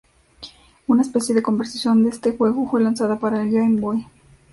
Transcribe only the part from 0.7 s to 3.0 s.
Una "especie" de conversión, de este juego fue